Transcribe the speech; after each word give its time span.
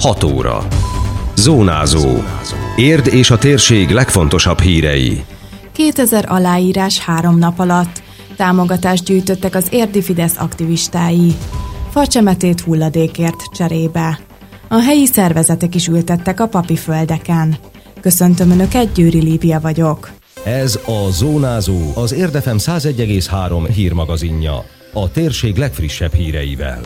6 0.00 0.24
óra. 0.24 0.66
Zónázó. 1.36 2.08
Érd 2.76 3.06
és 3.06 3.30
a 3.30 3.38
térség 3.38 3.90
legfontosabb 3.90 4.60
hírei. 4.60 5.24
2000 5.72 6.24
aláírás 6.28 6.98
három 6.98 7.38
nap 7.38 7.58
alatt. 7.58 8.02
Támogatást 8.36 9.04
gyűjtöttek 9.04 9.54
az 9.54 9.66
érdi 9.70 10.02
Fidesz 10.02 10.36
aktivistái. 10.36 11.34
Facsemetét 11.90 12.60
hulladékért 12.60 13.42
cserébe. 13.52 14.20
A 14.68 14.80
helyi 14.80 15.06
szervezetek 15.06 15.74
is 15.74 15.86
ültettek 15.86 16.40
a 16.40 16.46
papi 16.46 16.76
földeken. 16.76 17.56
Köszöntöm 18.00 18.50
Önöket, 18.50 18.92
Győri 18.92 19.20
Líbia 19.20 19.60
vagyok. 19.60 20.10
Ez 20.44 20.80
a 20.86 21.10
Zónázó, 21.10 21.92
az 21.94 22.12
Érdefem 22.12 22.56
101,3 22.58 23.68
hírmagazinja. 23.74 24.64
A 24.92 25.10
térség 25.10 25.56
legfrissebb 25.56 26.14
híreivel. 26.14 26.80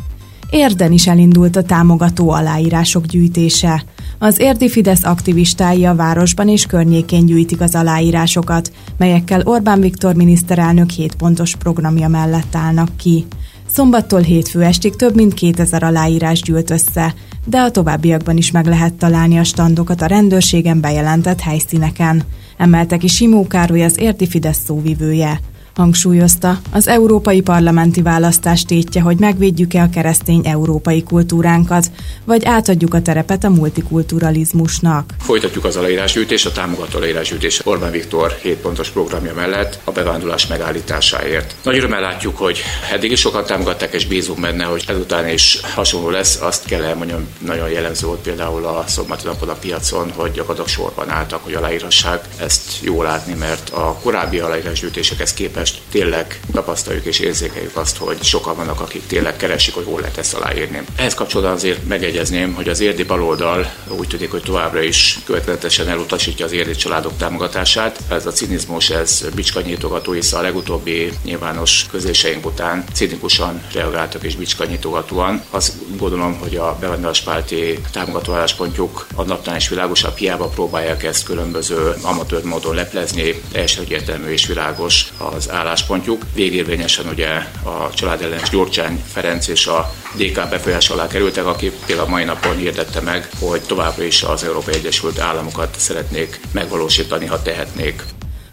Érden 0.52 0.92
is 0.92 1.06
elindult 1.06 1.56
a 1.56 1.62
támogató 1.62 2.30
aláírások 2.30 3.06
gyűjtése. 3.06 3.84
Az 4.18 4.40
érdi 4.40 4.68
Fidesz 4.68 5.04
aktivistái 5.04 5.84
a 5.84 5.94
városban 5.94 6.48
és 6.48 6.66
környékén 6.66 7.26
gyűjtik 7.26 7.60
az 7.60 7.74
aláírásokat, 7.74 8.72
melyekkel 8.96 9.42
Orbán 9.44 9.80
Viktor 9.80 10.14
miniszterelnök 10.14 10.90
7 10.90 11.14
pontos 11.14 11.56
programja 11.56 12.08
mellett 12.08 12.54
állnak 12.54 12.88
ki. 12.96 13.26
Szombattól 13.66 14.20
hétfő 14.20 14.62
estig 14.62 14.96
több 14.96 15.14
mint 15.14 15.34
2000 15.34 15.82
aláírás 15.82 16.42
gyűlt 16.42 16.70
össze, 16.70 17.14
de 17.44 17.58
a 17.58 17.70
továbbiakban 17.70 18.36
is 18.36 18.50
meg 18.50 18.66
lehet 18.66 18.94
találni 18.94 19.38
a 19.38 19.44
standokat 19.44 20.02
a 20.02 20.06
rendőrségen 20.06 20.80
bejelentett 20.80 21.40
helyszíneken. 21.40 22.22
Emelte 22.56 22.96
ki 22.96 23.06
Simó 23.06 23.46
Károly 23.46 23.84
az 23.84 23.98
érdi 23.98 24.26
Fidesz 24.26 24.64
szóvivője. 24.64 25.40
Hangsúlyozta, 25.74 26.60
az 26.70 26.88
európai 26.88 27.40
parlamenti 27.40 28.02
választás 28.02 28.64
tétje, 28.64 29.00
hogy 29.00 29.16
megvédjük-e 29.18 29.82
a 29.82 29.90
keresztény 29.90 30.46
európai 30.46 31.02
kultúránkat, 31.02 31.90
vagy 32.24 32.44
átadjuk 32.44 32.94
a 32.94 33.02
terepet 33.02 33.44
a 33.44 33.48
multikulturalizmusnak. 33.48 35.14
Folytatjuk 35.18 35.64
az 35.64 35.76
aláírásgyűjtést, 35.76 36.46
a 36.46 36.52
támogató 36.52 36.98
aláírásgyűjtés 36.98 37.66
Orbán 37.66 37.90
Viktor 37.90 38.38
7 38.42 38.56
pontos 38.56 38.88
programja 38.88 39.34
mellett 39.34 39.78
a 39.84 39.90
bevándorlás 39.90 40.46
megállításáért. 40.46 41.54
Nagy 41.62 41.76
örömmel 41.76 42.00
látjuk, 42.00 42.36
hogy 42.36 42.58
eddig 42.92 43.10
is 43.10 43.20
sokat 43.20 43.46
támogatták, 43.46 43.92
és 43.92 44.06
bízunk 44.06 44.40
benne, 44.40 44.64
hogy 44.64 44.84
ezután 44.88 45.28
is 45.28 45.60
hasonló 45.74 46.10
lesz. 46.10 46.40
Azt 46.40 46.64
kell 46.64 46.82
elmondjam, 46.82 47.26
nagyon 47.38 47.70
jellemző 47.70 48.06
volt 48.06 48.20
például 48.20 48.64
a 48.64 48.84
szombati 48.86 49.26
a 49.26 49.56
piacon, 49.60 50.10
hogy 50.14 50.30
gyakorlatilag 50.30 50.68
sorban 50.68 51.10
álltak, 51.10 51.44
hogy 51.44 51.54
aláírhassák. 51.54 52.28
Ezt 52.40 52.82
jó 52.82 53.02
látni, 53.02 53.34
mert 53.34 53.70
a 53.70 53.98
korábbi 54.02 54.38
aláírásgyűjtésekhez 54.38 55.34
képest 55.34 55.61
képest 55.62 55.80
tényleg 55.90 56.40
tapasztaljuk 56.52 57.04
és 57.04 57.18
érzékeljük 57.18 57.76
azt, 57.76 57.96
hogy 57.96 58.22
sokan 58.22 58.56
vannak, 58.56 58.80
akik 58.80 59.06
tényleg 59.06 59.36
keresik, 59.36 59.74
hogy 59.74 59.84
hol 59.84 60.00
lehet 60.00 60.18
ezt 60.18 60.34
aláírni. 60.34 60.82
Ehhez 60.96 61.14
kapcsolatban 61.14 61.54
azért 61.54 61.86
megegyezném, 61.86 62.54
hogy 62.54 62.68
az 62.68 62.80
érdi 62.80 63.02
baloldal 63.02 63.72
úgy 63.88 64.08
tűnik, 64.08 64.30
hogy 64.30 64.42
továbbra 64.42 64.82
is 64.82 65.18
következetesen 65.24 65.88
elutasítja 65.88 66.44
az 66.44 66.52
érdi 66.52 66.74
családok 66.74 67.16
támogatását. 67.16 67.98
Ez 68.08 68.26
a 68.26 68.30
cinizmus, 68.30 68.90
ez 68.90 69.24
bicskanyitogató, 69.34 70.12
hisz 70.12 70.32
a 70.32 70.40
legutóbbi 70.40 71.12
nyilvános 71.24 71.86
közléseink 71.90 72.46
után 72.46 72.84
cinikusan 72.92 73.62
reagáltak 73.72 74.22
és 74.22 74.36
bicskanyitogatóan. 74.36 75.42
Azt 75.50 75.72
gondolom, 75.96 76.38
hogy 76.38 76.56
a 76.56 76.76
bevándorláspárti 76.80 77.78
támogató 77.92 78.32
álláspontjuk 78.32 79.06
a 79.14 79.22
napnál 79.22 79.56
is 79.56 79.68
világosabb, 79.68 80.16
hiába 80.16 80.46
próbálják 80.46 81.02
ezt 81.02 81.24
különböző 81.24 81.94
amatőr 82.02 82.44
módon 82.44 82.74
leplezni, 82.74 83.42
teljesen 83.52 83.82
egyértelmű 83.82 84.30
és 84.30 84.46
világos 84.46 85.12
az 85.18 85.50
álláspontjuk. 85.52 86.26
Végérvényesen 86.34 87.06
ugye 87.06 87.28
a 87.62 87.90
családellenes 87.94 88.50
Gyurcsány 88.50 89.02
Ferenc 89.06 89.48
és 89.48 89.66
a 89.66 89.92
DK 90.16 90.34
befolyás 90.34 90.90
alá 90.90 91.06
kerültek, 91.06 91.46
aki 91.46 91.72
például 91.86 92.08
mai 92.08 92.24
napon 92.24 92.56
hirdette 92.56 93.00
meg, 93.00 93.28
hogy 93.38 93.60
továbbra 93.60 94.04
is 94.04 94.22
az 94.22 94.44
Európai 94.44 94.74
Egyesült 94.74 95.18
Államokat 95.18 95.74
szeretnék 95.78 96.40
megvalósítani, 96.52 97.26
ha 97.26 97.42
tehetnék. 97.42 98.04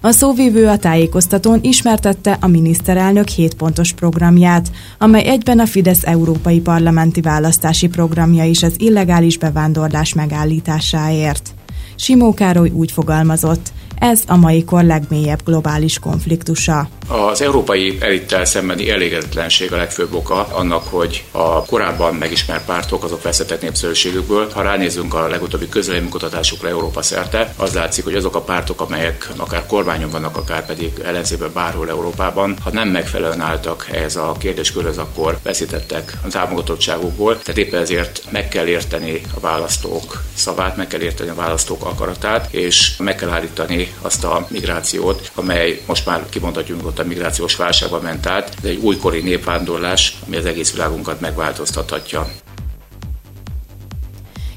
A 0.01 0.11
szóvívő 0.11 0.67
a 0.67 0.77
tájékoztatón 0.77 1.59
ismertette 1.61 2.37
a 2.41 2.47
miniszterelnök 2.47 3.27
7 3.27 3.53
pontos 3.53 3.93
programját, 3.93 4.71
amely 4.97 5.25
egyben 5.25 5.59
a 5.59 5.65
Fidesz 5.65 6.03
európai 6.03 6.59
parlamenti 6.59 7.21
választási 7.21 7.87
programja 7.87 8.43
is 8.43 8.63
az 8.63 8.73
illegális 8.77 9.37
bevándorlás 9.37 10.13
megállításáért. 10.13 11.49
Simó 11.95 12.33
Károly 12.33 12.69
úgy 12.69 12.91
fogalmazott, 12.91 13.71
ez 13.99 14.23
a 14.27 14.35
mai 14.35 14.63
kor 14.63 14.83
legmélyebb 14.83 15.39
globális 15.45 15.99
konfliktusa. 15.99 16.89
Az 17.07 17.41
európai 17.41 17.97
elittel 17.99 18.45
szembeni 18.45 18.89
elégedetlenség 18.89 19.73
a 19.73 19.77
legfőbb 19.77 20.13
oka 20.13 20.47
annak, 20.51 20.83
hogy 20.87 21.23
a 21.31 21.65
korábban 21.65 22.15
megismert 22.15 22.65
pártok 22.65 23.03
azok 23.03 23.21
veszetett 23.21 23.61
népszerűségükből. 23.61 24.49
Ha 24.53 24.61
ránézünk 24.61 25.13
a 25.13 25.27
legutóbbi 25.27 25.69
közvéleménykutatásokra 25.69 26.67
Európa 26.69 27.01
szerte, 27.01 27.53
az 27.57 27.73
látszik, 27.73 28.03
hogy 28.03 28.15
azok 28.15 28.35
a 28.35 28.41
pártok, 28.41 28.81
amelyek 28.81 29.29
akár 29.37 29.65
kormányon 29.65 30.09
vannak, 30.09 30.37
akár 30.37 30.65
pedig 30.65 30.91
ellenzében 31.03 31.49
bárhol 31.53 31.89
Európában, 31.89 32.57
ha 32.63 32.71
nem 32.71 32.89
megfelelően 32.89 33.41
álltak 33.41 33.87
ehhez 33.91 34.15
a 34.15 34.35
kérdéskörhöz, 34.39 34.97
akkor 34.97 35.39
veszítettek 35.43 36.13
a 36.25 36.27
támogatottságukból. 36.27 37.37
Tehát 37.41 37.57
éppen 37.57 37.81
ezért 37.81 38.23
meg 38.29 38.47
kell 38.47 38.67
érteni 38.67 39.21
a 39.35 39.39
választók 39.39 40.23
szavát, 40.33 40.75
meg 40.75 40.87
kell 40.87 41.01
érteni 41.01 41.29
a 41.29 41.35
választók 41.35 41.85
akaratát, 41.85 42.53
és 42.53 42.97
meg 42.97 43.15
kell 43.15 43.29
állítani 43.29 43.88
azt 44.01 44.23
a 44.23 44.47
migrációt, 44.49 45.31
amely 45.35 45.81
most 45.85 46.05
már 46.05 46.25
kimondhatjuk 46.29 46.99
a 46.99 47.03
migrációs 47.03 47.55
válságba 47.55 47.99
ment 48.01 48.25
át, 48.25 48.55
de 48.61 48.69
egy 48.69 48.79
újkori 48.81 49.21
népvándorlás, 49.21 50.17
ami 50.25 50.35
az 50.35 50.45
egész 50.45 50.71
világunkat 50.71 51.19
megváltoztathatja. 51.19 52.31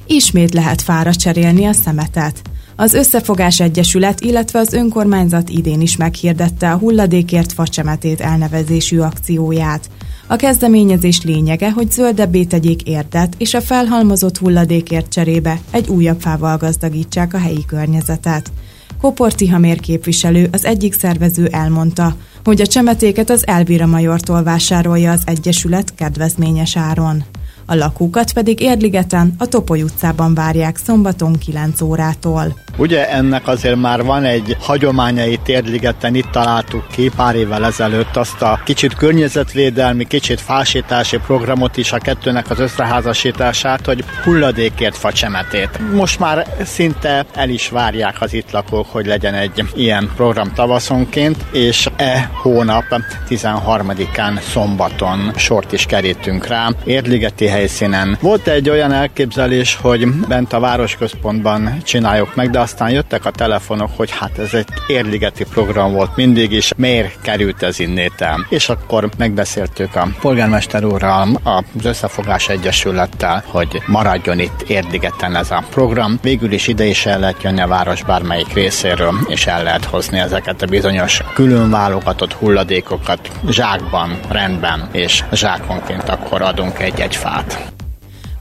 Ismét 0.06 0.54
lehet 0.54 0.82
fára 0.82 1.15
cserélni 1.15 1.65
a 1.65 1.72
szemetet. 1.72 2.43
Az 2.76 2.94
Összefogás 2.94 3.60
Egyesület, 3.60 4.20
illetve 4.20 4.59
az 4.59 4.72
önkormányzat 4.72 5.49
idén 5.49 5.81
is 5.81 5.97
meghirdette 5.97 6.72
a 6.72 6.76
hulladékért 6.76 7.53
facsemetét 7.53 8.20
elnevezésű 8.20 8.99
akcióját. 8.99 9.91
A 10.26 10.37
kezdeményezés 10.37 11.22
lényege, 11.22 11.70
hogy 11.70 11.91
zöldebbé 11.91 12.44
tegyék 12.44 12.82
érdet, 12.82 13.34
és 13.38 13.54
a 13.54 13.60
felhalmozott 13.60 14.38
hulladékért 14.38 15.12
cserébe 15.12 15.60
egy 15.70 15.88
újabb 15.88 16.20
fával 16.20 16.56
gazdagítsák 16.56 17.34
a 17.34 17.38
helyi 17.38 17.64
környezetet. 17.64 18.53
Kopor 19.00 19.32
Tihamér 19.32 19.80
képviselő, 19.80 20.48
az 20.53 20.64
egyik 20.64 20.92
szervező 20.92 21.47
elmondta, 21.47 22.16
hogy 22.44 22.60
a 22.60 22.66
csemetéket 22.66 23.30
az 23.30 23.47
Elvira 23.47 23.86
Majortól 23.86 24.42
vásárolja 24.42 25.12
az 25.12 25.22
Egyesület 25.25 25.94
kedvezményes 25.94 26.76
áron. 26.76 27.25
A 27.67 27.75
lakókat 27.75 28.33
pedig 28.33 28.61
Érligeten, 28.61 29.34
a 29.39 29.47
Topoly 29.47 29.83
utcában 29.83 30.34
várják 30.34 30.77
szombaton 30.77 31.33
9 31.39 31.81
órától. 31.81 32.61
Ugye 32.77 33.11
ennek 33.11 33.49
azért 33.49 33.81
már 33.81 34.05
van 34.05 34.25
egy 34.25 34.56
hagyományai 34.61 35.39
Térligeten, 35.45 36.15
itt 36.15 36.31
találtuk 36.31 36.87
ki 36.93 37.11
pár 37.17 37.34
évvel 37.34 37.65
ezelőtt 37.65 38.17
azt 38.17 38.43
a 38.43 38.61
kicsit 38.65 38.95
környezetvédelmi, 38.95 40.06
kicsit 40.06 40.41
fásítási 40.41 41.19
programot 41.19 41.77
is, 41.77 41.93
a 41.93 41.99
kettőnek 41.99 42.50
az 42.50 42.59
összeházasítását, 42.59 43.87
hogy 43.87 44.05
hulladékért 44.25 44.97
facsemetét. 44.97 45.93
Most 45.94 46.19
már 46.19 46.47
szinte 46.65 47.27
el 47.34 47.49
is 47.49 47.69
várják 47.69 48.21
az 48.21 48.33
itt 48.33 48.50
lakók, 48.50 48.87
hogy 48.91 49.06
legyen 49.06 49.34
egy 49.34 49.65
ilyen 49.75 50.11
program 50.17 50.53
tavaszonként, 50.55 51.37
és 51.53 51.89
e 51.97 52.31
hónap 52.43 52.84
13-án 53.29 54.41
szombaton 54.41 55.33
sort 55.37 55.73
is 55.73 55.87
kerítünk 55.87 56.47
rá. 56.47 56.71
Érligeti 56.84 57.47
helyszínen. 57.52 58.18
Volt 58.20 58.46
egy 58.46 58.70
olyan 58.70 58.92
elképzelés, 58.92 59.78
hogy 59.80 60.08
bent 60.08 60.52
a 60.52 60.60
városközpontban 60.60 61.76
csináljuk 61.84 62.34
meg, 62.34 62.50
de 62.50 62.60
aztán 62.60 62.90
jöttek 62.90 63.24
a 63.24 63.30
telefonok, 63.30 63.90
hogy 63.96 64.10
hát 64.10 64.38
ez 64.38 64.54
egy 64.54 64.68
érligeti 64.86 65.44
program 65.44 65.92
volt 65.92 66.16
mindig 66.16 66.52
is, 66.52 66.72
miért 66.76 67.20
került 67.22 67.62
ez 67.62 67.78
innét 67.78 68.20
el? 68.20 68.46
És 68.48 68.68
akkor 68.68 69.08
megbeszéltük 69.18 69.96
a 69.96 70.08
polgármester 70.20 70.84
úrral, 70.84 71.40
az 71.42 71.84
Összefogás 71.84 72.48
Egyesülettel, 72.48 73.44
hogy 73.46 73.82
maradjon 73.86 74.38
itt 74.38 74.62
érdigeten 74.66 75.37
ez 75.37 75.50
a 75.50 75.64
program. 75.70 76.19
Végül 76.22 76.52
is 76.52 76.66
ide 76.66 76.84
is 76.84 77.06
el 77.06 77.19
lehet 77.19 77.43
jönni 77.43 77.60
a 77.60 77.66
város 77.66 78.05
bármelyik 78.05 78.52
részéről, 78.52 79.14
és 79.28 79.46
el 79.46 79.62
lehet 79.62 79.84
hozni 79.84 80.19
ezeket 80.19 80.62
a 80.62 80.66
bizonyos 80.66 81.20
külön 81.34 81.70
válogatott 81.70 82.32
hulladékokat 82.32 83.31
zsákban, 83.48 84.19
rendben, 84.28 84.88
és 84.93 85.25
zsákonként 85.32 86.08
akkor 86.08 86.43
adunk 86.43 86.78
egy-egy 86.78 87.16
fát 87.16 87.42
át. 87.50 87.81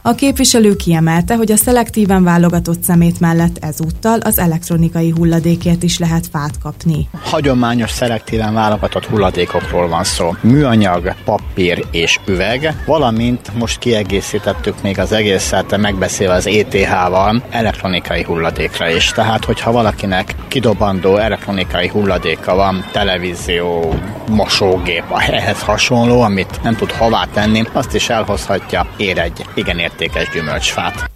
A 0.03 0.15
képviselő 0.15 0.75
kiemelte, 0.75 1.35
hogy 1.35 1.51
a 1.51 1.55
szelektíven 1.55 2.23
válogatott 2.23 2.83
szemét 2.83 3.19
mellett 3.19 3.57
ezúttal 3.63 4.19
az 4.19 4.39
elektronikai 4.39 5.09
hulladékért 5.09 5.83
is 5.83 5.99
lehet 5.99 6.27
fát 6.27 6.59
kapni. 6.63 7.09
Hagyományos 7.23 7.91
szelektíven 7.91 8.53
válogatott 8.53 9.05
hulladékokról 9.05 9.87
van 9.87 10.03
szó. 10.03 10.35
Műanyag, 10.41 11.15
papír 11.25 11.85
és 11.91 12.19
üveg, 12.27 12.83
valamint 12.85 13.57
most 13.57 13.79
kiegészítettük 13.79 14.81
még 14.81 14.99
az 14.99 15.11
egészet 15.11 15.77
megbeszélve 15.77 16.33
az 16.33 16.47
ETH-val 16.47 17.43
elektronikai 17.49 18.23
hulladékra 18.23 18.89
is. 18.89 19.11
Tehát, 19.11 19.45
hogyha 19.45 19.71
valakinek 19.71 20.35
kidobandó 20.47 21.17
elektronikai 21.17 21.87
hulladéka 21.87 22.55
van, 22.55 22.85
televízió, 22.91 23.93
mosógép, 24.29 25.03
ehhez 25.17 25.61
hasonló, 25.61 26.21
amit 26.21 26.59
nem 26.63 26.75
tud 26.75 26.91
hová 26.91 27.25
tenni, 27.33 27.63
azt 27.71 27.95
is 27.95 28.09
elhozhatja, 28.09 28.87
ér 28.97 29.19
egy 29.19 29.45
igen 29.53 29.79
értékes 29.91 30.29
gyümölcsfát. 30.33 31.11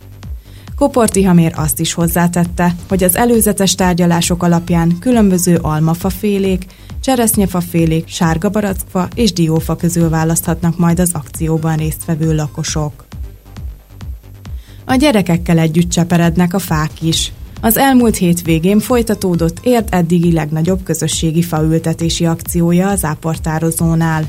Koporti 0.75 1.23
Hamér 1.23 1.53
azt 1.55 1.79
is 1.79 1.93
hozzátette, 1.93 2.75
hogy 2.87 3.03
az 3.03 3.15
előzetes 3.15 3.75
tárgyalások 3.75 4.43
alapján 4.43 4.97
különböző 4.99 5.55
almafafélék, 5.55 6.65
cseresznyefafélék, 7.01 8.07
sárga 8.07 8.49
barackfa 8.49 9.07
és 9.15 9.33
diófa 9.33 9.75
közül 9.75 10.09
választhatnak 10.09 10.77
majd 10.77 10.99
az 10.99 11.09
akcióban 11.13 11.75
résztvevő 11.75 12.35
lakosok. 12.35 13.05
A 14.85 14.95
gyerekekkel 14.95 15.57
együtt 15.57 15.89
cseperednek 15.89 16.53
a 16.53 16.59
fák 16.59 17.01
is. 17.01 17.31
Az 17.61 17.77
elmúlt 17.77 18.15
hétvégén 18.15 18.79
folytatódott 18.79 19.57
ért 19.61 19.93
eddigi 19.93 20.33
legnagyobb 20.33 20.83
közösségi 20.83 21.41
faültetési 21.41 22.25
akciója 22.25 22.89
az 22.89 23.03
áportározónál. 23.03 24.25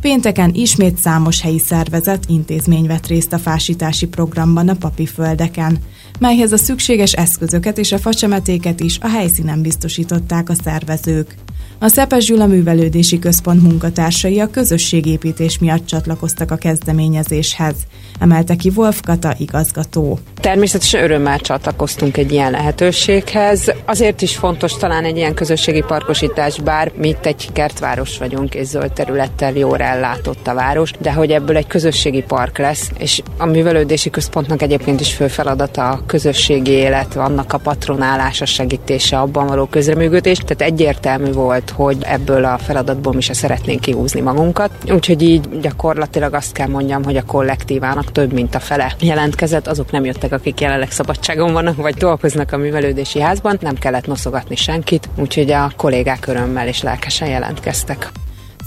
Pénteken 0.00 0.54
ismét 0.54 0.96
számos 0.96 1.40
helyi 1.40 1.58
szervezet 1.58 2.24
intézmény 2.28 2.86
vett 2.86 3.06
részt 3.06 3.32
a 3.32 3.38
fásítási 3.38 4.06
programban 4.06 4.68
a 4.68 4.74
papi 4.74 5.06
földeken, 5.06 5.78
melyhez 6.18 6.52
a 6.52 6.56
szükséges 6.56 7.12
eszközöket 7.12 7.78
és 7.78 7.92
a 7.92 7.98
facsemetéket 7.98 8.80
is 8.80 8.98
a 8.98 9.08
helyszínen 9.08 9.62
biztosították 9.62 10.48
a 10.48 10.54
szervezők. 10.54 11.34
A 11.82 11.88
Szepes 11.88 12.24
Gyula 12.24 12.46
Művelődési 12.46 13.18
Központ 13.18 13.62
munkatársai 13.62 14.40
a 14.40 14.50
közösségépítés 14.50 15.58
miatt 15.58 15.86
csatlakoztak 15.86 16.50
a 16.50 16.56
kezdeményezéshez, 16.56 17.74
emelte 18.18 18.56
ki 18.56 18.72
Wolf 18.74 19.00
Kata 19.00 19.34
igazgató. 19.38 20.18
Természetesen 20.40 21.02
örömmel 21.02 21.38
csatlakoztunk 21.38 22.16
egy 22.16 22.32
ilyen 22.32 22.50
lehetőséghez. 22.50 23.72
Azért 23.84 24.22
is 24.22 24.36
fontos 24.36 24.76
talán 24.76 25.04
egy 25.04 25.16
ilyen 25.16 25.34
közösségi 25.34 25.82
parkosítás, 25.86 26.60
bár 26.60 26.92
mi 26.96 27.08
itt 27.08 27.26
egy 27.26 27.48
kertváros 27.52 28.18
vagyunk, 28.18 28.54
és 28.54 28.66
zöld 28.66 28.92
területtel 28.92 29.52
jól 29.52 29.78
ellátott 29.78 30.46
a 30.46 30.54
város, 30.54 30.92
de 30.98 31.12
hogy 31.12 31.30
ebből 31.30 31.56
egy 31.56 31.66
közösségi 31.66 32.22
park 32.22 32.58
lesz, 32.58 32.90
és 32.98 33.22
a 33.38 33.46
művelődési 33.46 34.10
központnak 34.10 34.62
egyébként 34.62 35.00
is 35.00 35.14
fő 35.14 35.28
feladata 35.28 35.88
a 35.88 36.02
közösségi 36.06 36.70
élet, 36.70 37.16
annak 37.16 37.52
a 37.52 37.58
patronálása, 37.58 38.44
segítése, 38.44 39.18
abban 39.18 39.46
való 39.46 39.66
közreműködés, 39.66 40.38
tehát 40.38 40.72
egyértelmű 40.72 41.32
volt, 41.32 41.68
hogy 41.70 41.96
ebből 42.00 42.44
a 42.44 42.58
feladatból 42.58 43.12
mi 43.12 43.20
se 43.20 43.32
szeretnénk 43.32 43.80
kihúzni 43.80 44.20
magunkat. 44.20 44.70
Úgyhogy 44.90 45.22
így 45.22 45.60
gyakorlatilag 45.60 46.34
azt 46.34 46.52
kell 46.52 46.68
mondjam, 46.68 47.04
hogy 47.04 47.16
a 47.16 47.24
kollektívának 47.24 48.12
több 48.12 48.32
mint 48.32 48.54
a 48.54 48.60
fele 48.60 48.94
jelentkezett, 49.00 49.66
azok 49.66 49.90
nem 49.90 50.04
jöttek, 50.04 50.32
akik 50.32 50.60
jelenleg 50.60 50.90
szabadságon 50.90 51.52
vannak, 51.52 51.76
vagy 51.76 51.94
dolgoznak 51.94 52.52
a 52.52 52.56
művelődési 52.56 53.20
házban, 53.20 53.58
nem 53.60 53.74
kellett 53.74 54.06
noszogatni 54.06 54.56
senkit, 54.56 55.08
úgyhogy 55.16 55.50
a 55.50 55.72
kollégák 55.76 56.26
örömmel 56.26 56.68
és 56.68 56.82
lelkesen 56.82 57.28
jelentkeztek. 57.28 58.10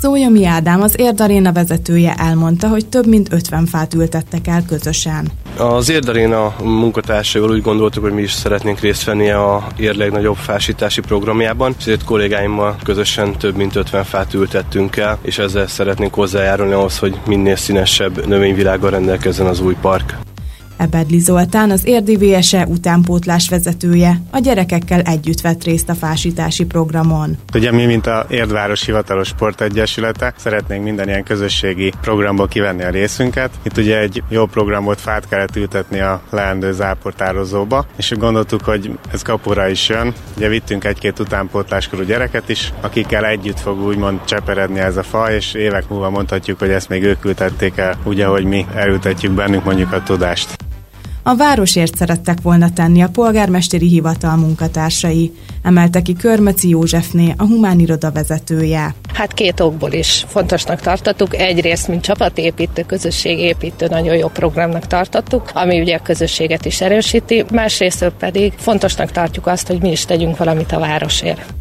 Szójomi 0.03 0.45
Ádám, 0.45 0.81
az 0.81 0.99
Érdaréna 0.99 1.51
vezetője 1.51 2.13
elmondta, 2.13 2.67
hogy 2.67 2.85
több 2.85 3.07
mint 3.07 3.33
50 3.33 3.65
fát 3.65 3.93
ültettek 3.93 4.47
el 4.47 4.63
közösen. 4.67 5.31
Az 5.57 5.89
Érdaréna 5.89 6.55
munkatársaival 6.63 7.51
úgy 7.51 7.61
gondoltuk, 7.61 8.03
hogy 8.03 8.13
mi 8.13 8.21
is 8.21 8.31
szeretnénk 8.31 8.79
részt 8.79 9.03
venni 9.03 9.29
a 9.29 9.67
ér 9.77 9.95
legnagyobb 9.95 10.35
fásítási 10.35 11.01
programjában, 11.01 11.75
ezért 11.79 12.03
kollégáimmal 12.03 12.75
közösen 12.83 13.37
több 13.37 13.55
mint 13.55 13.75
50 13.75 14.03
fát 14.03 14.33
ültettünk 14.33 14.97
el, 14.97 15.17
és 15.21 15.37
ezzel 15.37 15.67
szeretnénk 15.67 16.13
hozzájárulni 16.13 16.73
ahhoz, 16.73 16.99
hogy 16.99 17.19
minél 17.27 17.55
színesebb 17.55 18.25
növényvilággal 18.25 18.89
rendelkezzen 18.89 19.45
az 19.45 19.59
új 19.59 19.75
park. 19.81 20.15
Ebedli 20.83 21.19
Zoltán, 21.19 21.71
az 21.71 21.85
Érdi 21.85 22.17
VSE 22.17 22.65
utánpótlás 22.65 23.49
vezetője, 23.49 24.21
a 24.31 24.39
gyerekekkel 24.39 25.01
együtt 25.01 25.41
vett 25.41 25.63
részt 25.63 25.89
a 25.89 25.93
fásítási 25.93 26.65
programon. 26.65 27.37
Ugye 27.53 27.71
mi, 27.71 27.85
mint 27.85 28.07
a 28.07 28.25
Érdváros 28.29 28.85
Hivatalos 28.85 29.27
Sportegyesülete, 29.27 30.33
szeretnénk 30.37 30.83
minden 30.83 31.07
ilyen 31.07 31.23
közösségi 31.23 31.93
programból 32.01 32.47
kivenni 32.47 32.83
a 32.83 32.89
részünket. 32.89 33.49
Itt 33.63 33.77
ugye 33.77 33.99
egy 33.99 34.23
jó 34.29 34.45
programot 34.45 35.01
fát 35.01 35.27
kellett 35.27 35.55
ültetni 35.55 35.99
a 35.99 36.21
leendő 36.29 36.71
záportározóba, 36.71 37.85
és 37.97 38.11
gondoltuk, 38.17 38.63
hogy 38.63 38.91
ez 39.11 39.21
kapura 39.21 39.69
is 39.69 39.89
jön. 39.89 40.13
Ugye 40.37 40.47
vittünk 40.47 40.83
egy-két 40.83 41.19
utánpótláskorú 41.19 42.03
gyereket 42.03 42.49
is, 42.49 42.73
akikkel 42.81 43.25
együtt 43.25 43.59
fog 43.59 43.81
úgymond 43.81 44.23
cseperedni 44.25 44.79
ez 44.79 44.97
a 44.97 45.03
fa, 45.03 45.31
és 45.31 45.53
évek 45.53 45.89
múlva 45.89 46.09
mondhatjuk, 46.09 46.59
hogy 46.59 46.69
ezt 46.69 46.89
még 46.89 47.03
ők 47.03 47.25
ültették 47.25 47.77
el, 47.77 47.97
úgy, 48.03 48.21
ahogy 48.21 48.43
mi 48.43 48.65
elültetjük 48.75 49.31
bennünk 49.31 49.63
mondjuk 49.63 49.91
a 49.91 50.03
tudást. 50.03 50.63
A 51.25 51.35
városért 51.35 51.95
szerettek 51.95 52.37
volna 52.41 52.73
tenni 52.73 53.01
a 53.01 53.09
polgármesteri 53.09 53.87
hivatal 53.87 54.35
munkatársai, 54.35 55.31
emelte 55.61 56.01
ki 56.01 56.13
Körmeci 56.13 56.69
Józsefné, 56.69 57.33
a 57.37 57.43
humán 57.43 57.79
iroda 57.79 58.11
vezetője. 58.11 58.95
Hát 59.13 59.33
két 59.33 59.59
okból 59.59 59.91
is 59.91 60.25
fontosnak 60.27 60.81
tartottuk. 60.81 61.35
Egyrészt, 61.35 61.87
mint 61.87 62.01
csapatépítő, 62.01 62.81
közösségépítő, 62.81 63.87
nagyon 63.89 64.15
jó 64.15 64.27
programnak 64.27 64.87
tartottuk, 64.87 65.51
ami 65.53 65.81
ugye 65.81 65.95
a 65.95 66.01
közösséget 66.01 66.65
is 66.65 66.81
erősíti. 66.81 67.45
Másrészt 67.51 68.11
pedig 68.19 68.53
fontosnak 68.57 69.11
tartjuk 69.11 69.47
azt, 69.47 69.67
hogy 69.67 69.81
mi 69.81 69.91
is 69.91 70.05
tegyünk 70.05 70.37
valamit 70.37 70.71
a 70.71 70.79
városért. 70.79 71.53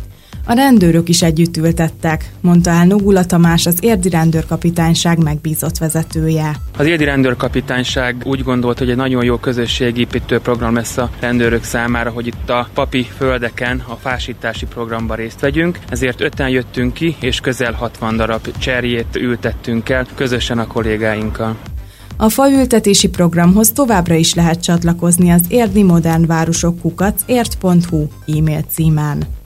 A 0.47 0.53
rendőrök 0.53 1.09
is 1.09 1.23
együtt 1.23 1.57
ültettek, 1.57 2.33
mondta 2.41 2.71
el 2.71 2.87
Nogula 2.87 3.25
Tamás, 3.25 3.67
az 3.67 3.77
érdi 3.81 4.09
rendőrkapitányság 4.09 5.23
megbízott 5.23 5.79
vezetője. 5.79 6.57
Az 6.77 6.87
érdi 6.87 7.05
rendőrkapitányság 7.05 8.17
úgy 8.25 8.43
gondolt, 8.43 8.79
hogy 8.79 8.91
egy 8.91 8.97
nagyon 8.97 9.25
jó 9.25 9.37
közösségépítő 9.37 10.39
program 10.39 10.75
lesz 10.75 10.97
a 10.97 11.11
rendőrök 11.21 11.65
számára, 11.65 12.11
hogy 12.11 12.27
itt 12.27 12.51
a 12.51 12.69
papi 12.75 13.07
földeken 13.17 13.85
a 13.89 13.95
fásítási 13.95 14.67
programban 14.67 15.17
részt 15.17 15.41
vegyünk. 15.41 15.79
Ezért 15.89 16.21
öten 16.21 16.49
jöttünk 16.49 16.93
ki, 16.93 17.17
és 17.21 17.41
közel 17.41 17.73
60 17.73 18.17
darab 18.17 18.59
cserjét 18.59 19.17
ültettünk 19.17 19.89
el 19.89 20.07
közösen 20.15 20.59
a 20.59 20.67
kollégáinkkal. 20.67 21.57
A 22.17 22.29
faültetési 22.29 23.09
programhoz 23.09 23.73
továbbra 23.73 24.15
is 24.15 24.35
lehet 24.35 24.63
csatlakozni 24.63 25.31
az 25.31 25.43
Érdi 25.49 25.83
Modern 25.83 26.27
Városok 26.27 26.81
kukac 26.81 27.23
ért.hu 27.27 28.07
e-mail 28.27 28.63
címen. 28.71 29.41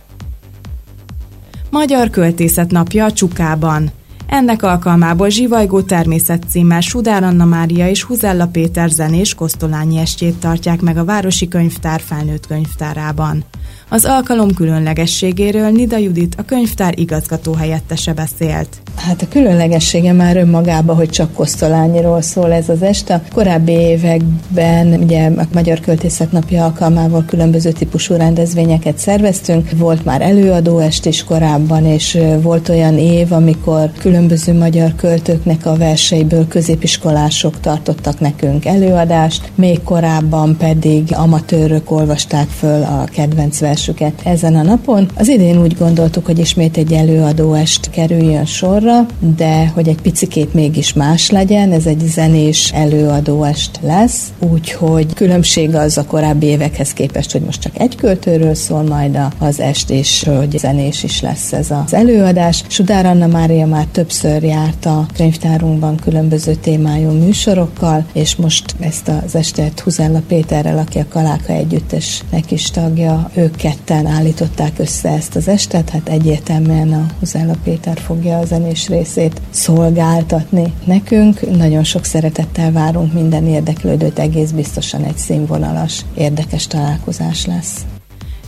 Magyar 1.70 2.10
Költészet 2.10 2.70
napja 2.70 3.12
Csukában. 3.12 3.90
Ennek 4.26 4.62
alkalmából 4.62 5.28
Zsivajgó 5.28 5.80
természet 5.80 6.44
címmel 6.48 6.80
Sudár 6.80 7.22
Anna 7.22 7.44
Mária 7.44 7.88
és 7.88 8.02
Huzella 8.02 8.46
Péter 8.46 8.90
zenés 8.90 9.34
kosztolányi 9.34 9.98
estjét 9.98 10.40
tartják 10.40 10.80
meg 10.80 10.96
a 10.96 11.04
Városi 11.04 11.48
Könyvtár 11.48 12.00
felnőtt 12.00 12.46
könyvtárában. 12.46 13.44
Az 13.88 14.04
alkalom 14.04 14.54
különlegességéről 14.54 15.70
Nida 15.70 15.96
Judit, 15.96 16.34
a 16.38 16.42
könyvtár 16.42 16.98
igazgató 16.98 17.52
helyettese 17.52 18.12
beszélt. 18.12 18.68
Hát 18.96 19.22
a 19.22 19.28
különlegessége 19.28 20.12
már 20.12 20.36
önmagában, 20.36 20.96
hogy 20.96 21.08
csak 21.08 21.32
Kosztolányiról 21.32 22.22
szól 22.22 22.52
ez 22.52 22.68
az 22.68 22.82
este. 22.82 23.14
A 23.14 23.22
korábbi 23.34 23.72
években 23.72 24.86
ugye 25.02 25.30
a 25.36 25.46
Magyar 25.52 25.80
Költészet 25.80 26.32
Napja 26.32 26.64
alkalmával 26.64 27.24
különböző 27.24 27.70
típusú 27.70 28.14
rendezvényeket 28.14 28.98
szerveztünk. 28.98 29.70
Volt 29.76 30.04
már 30.04 30.22
előadóest 30.22 31.06
is 31.06 31.24
korábban, 31.24 31.84
és 31.84 32.18
volt 32.42 32.68
olyan 32.68 32.98
év, 32.98 33.32
amikor 33.32 33.90
különböző 33.98 34.58
magyar 34.58 34.94
költőknek 34.94 35.66
a 35.66 35.76
verseiből 35.76 36.48
középiskolások 36.48 37.60
tartottak 37.60 38.20
nekünk 38.20 38.64
előadást. 38.64 39.50
Még 39.54 39.82
korábban 39.82 40.56
pedig 40.56 41.08
amatőrök 41.12 41.90
olvasták 41.90 42.48
föl 42.48 42.82
a 42.82 43.04
kedvenc 43.12 43.60
versüket 43.76 44.20
ezen 44.24 44.56
a 44.56 44.62
napon. 44.62 45.08
Az 45.14 45.28
idén 45.28 45.60
úgy 45.60 45.76
gondoltuk, 45.78 46.26
hogy 46.26 46.38
ismét 46.38 46.76
egy 46.76 46.92
előadóest 46.92 47.90
kerüljön 47.90 48.44
sorra, 48.44 49.06
de 49.36 49.66
hogy 49.74 49.88
egy 49.88 50.00
picikét 50.00 50.54
mégis 50.54 50.92
más 50.92 51.30
legyen, 51.30 51.72
ez 51.72 51.86
egy 51.86 52.00
zenés 52.00 52.72
előadóest 52.72 53.80
lesz, 53.82 54.32
úgyhogy 54.52 55.14
különbség 55.14 55.74
az 55.74 55.98
a 55.98 56.04
korábbi 56.04 56.46
évekhez 56.46 56.92
képest, 56.92 57.32
hogy 57.32 57.40
most 57.40 57.60
csak 57.60 57.72
egy 57.78 57.96
költőről 57.96 58.54
szól 58.54 58.82
majd 58.82 59.18
az 59.38 59.60
est, 59.60 59.90
és 59.90 60.24
hogy 60.38 60.58
zenés 60.58 61.02
is 61.02 61.20
lesz 61.20 61.52
ez 61.52 61.70
az 61.70 61.94
előadás. 61.94 62.64
Sudár 62.68 63.06
Anna 63.06 63.26
Mária 63.26 63.66
már 63.66 63.86
többször 63.92 64.42
járt 64.42 64.86
a 64.86 65.06
könyvtárunkban 65.16 65.96
különböző 65.96 66.54
témájú 66.54 67.10
műsorokkal, 67.10 68.04
és 68.12 68.36
most 68.36 68.74
ezt 68.80 69.08
az 69.24 69.34
estet 69.34 69.80
Huzella 69.80 70.22
Péterrel, 70.28 70.78
aki 70.78 70.98
a 70.98 71.06
Kaláka 71.08 71.52
Együttesnek 71.52 72.50
is 72.50 72.70
tagja, 72.70 73.30
ők 73.34 73.56
ketten 73.66 74.06
állították 74.06 74.78
össze 74.78 75.08
ezt 75.08 75.36
az 75.36 75.48
estet, 75.48 75.90
hát 75.90 76.08
egyértelműen 76.08 76.92
a 76.92 77.06
Huzella 77.18 77.54
Péter 77.64 77.98
fogja 77.98 78.38
a 78.38 78.44
zenés 78.44 78.88
részét 78.88 79.40
szolgáltatni 79.50 80.72
nekünk. 80.84 81.56
Nagyon 81.56 81.84
sok 81.84 82.04
szeretettel 82.04 82.72
várunk 82.72 83.12
minden 83.12 83.46
érdeklődőt, 83.46 84.18
egész 84.18 84.50
biztosan 84.50 85.04
egy 85.04 85.16
színvonalas, 85.16 86.04
érdekes 86.14 86.66
találkozás 86.66 87.46
lesz. 87.46 87.95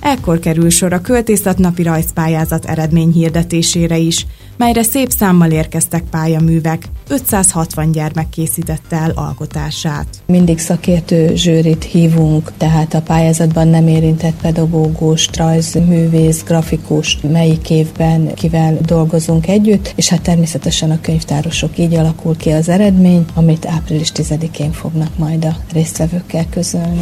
Ekkor 0.00 0.38
kerül 0.38 0.70
sor 0.70 0.92
a 0.92 1.00
költészetnapi 1.00 1.82
rajzpályázat 1.82 2.64
eredmény 2.64 3.12
hirdetésére 3.12 3.96
is, 3.96 4.26
melyre 4.56 4.82
szép 4.82 5.10
számmal 5.10 5.50
érkeztek 5.50 6.02
pályaművek, 6.10 6.84
560 7.08 7.92
gyermek 7.92 8.28
készítette 8.28 8.96
el 8.96 9.10
alkotását. 9.14 10.06
Mindig 10.26 10.58
szakértő 10.58 11.34
zsűrit 11.34 11.84
hívunk, 11.84 12.52
tehát 12.56 12.94
a 12.94 13.02
pályázatban 13.02 13.68
nem 13.68 13.88
érintett 13.88 14.40
pedagógus, 14.40 15.28
rajzművész, 15.36 16.42
grafikus, 16.42 17.18
melyik 17.20 17.70
évben 17.70 18.34
kivel 18.34 18.78
dolgozunk 18.80 19.48
együtt, 19.48 19.92
és 19.96 20.08
hát 20.08 20.22
természetesen 20.22 20.90
a 20.90 21.00
könyvtárosok 21.00 21.78
így 21.78 21.94
alakul 21.94 22.36
ki 22.36 22.50
az 22.50 22.68
eredmény, 22.68 23.24
amit 23.34 23.66
április 23.66 24.12
10-én 24.14 24.72
fognak 24.72 25.18
majd 25.18 25.44
a 25.44 25.56
résztvevőkkel 25.72 26.46
közölni. 26.50 27.00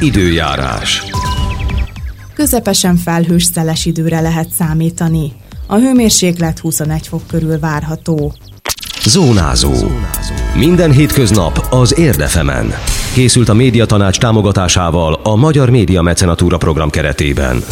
Időjárás. 0.00 1.02
Közepesen 2.38 2.96
felhős 2.96 3.44
szeles 3.44 3.84
időre 3.84 4.20
lehet 4.20 4.48
számítani. 4.50 5.32
A 5.66 5.76
hőmérséklet 5.76 6.58
21 6.58 7.06
fok 7.06 7.22
körül 7.26 7.58
várható. 7.58 8.34
Zónázó. 9.04 9.72
Minden 10.54 10.90
hétköznap 10.90 11.66
az 11.70 11.98
Érdefemen. 11.98 12.72
Készült 13.14 13.48
a 13.48 13.54
médiatanács 13.54 14.18
támogatásával 14.18 15.20
a 15.22 15.36
Magyar 15.36 15.70
Média 15.70 16.02
Mecenatúra 16.02 16.56
program 16.56 16.90
keretében. 16.90 17.62